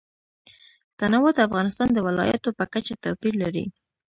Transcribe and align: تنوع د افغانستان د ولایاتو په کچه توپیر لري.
تنوع 0.99 1.29
د 1.35 1.39
افغانستان 1.47 1.87
د 1.93 1.97
ولایاتو 2.07 2.49
په 2.57 2.65
کچه 2.73 2.93
توپیر 3.03 3.33
لري. 3.43 3.65